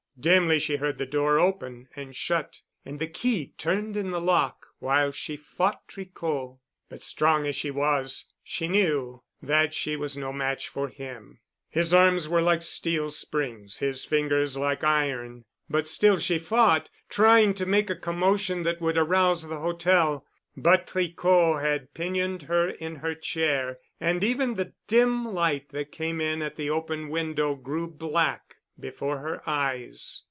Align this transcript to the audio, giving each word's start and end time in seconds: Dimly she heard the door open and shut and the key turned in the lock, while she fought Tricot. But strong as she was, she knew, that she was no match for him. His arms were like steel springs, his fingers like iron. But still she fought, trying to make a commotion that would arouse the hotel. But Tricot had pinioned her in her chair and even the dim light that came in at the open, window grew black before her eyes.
Dimly 0.19 0.59
she 0.59 0.75
heard 0.75 0.99
the 0.99 1.07
door 1.07 1.39
open 1.39 1.89
and 1.95 2.15
shut 2.15 2.61
and 2.85 2.99
the 2.99 3.07
key 3.07 3.53
turned 3.57 3.97
in 3.97 4.11
the 4.11 4.21
lock, 4.21 4.67
while 4.77 5.09
she 5.11 5.35
fought 5.35 5.87
Tricot. 5.87 6.59
But 6.89 7.03
strong 7.03 7.47
as 7.47 7.55
she 7.55 7.71
was, 7.71 8.29
she 8.43 8.67
knew, 8.67 9.23
that 9.41 9.73
she 9.73 9.95
was 9.95 10.15
no 10.15 10.31
match 10.31 10.67
for 10.67 10.89
him. 10.89 11.39
His 11.71 11.91
arms 11.91 12.29
were 12.29 12.41
like 12.41 12.61
steel 12.61 13.09
springs, 13.09 13.79
his 13.79 14.05
fingers 14.05 14.55
like 14.55 14.83
iron. 14.83 15.43
But 15.67 15.87
still 15.87 16.19
she 16.19 16.37
fought, 16.37 16.87
trying 17.09 17.55
to 17.55 17.65
make 17.65 17.89
a 17.89 17.95
commotion 17.95 18.61
that 18.61 18.79
would 18.79 18.99
arouse 18.99 19.47
the 19.47 19.57
hotel. 19.57 20.27
But 20.55 20.85
Tricot 20.85 21.61
had 21.63 21.95
pinioned 21.95 22.43
her 22.43 22.69
in 22.69 22.97
her 22.97 23.15
chair 23.15 23.79
and 23.99 24.23
even 24.23 24.53
the 24.53 24.73
dim 24.87 25.25
light 25.33 25.69
that 25.69 25.91
came 25.91 26.21
in 26.21 26.43
at 26.43 26.57
the 26.57 26.69
open, 26.69 27.09
window 27.09 27.55
grew 27.55 27.87
black 27.87 28.57
before 28.79 29.19
her 29.19 29.47
eyes. 29.47 30.19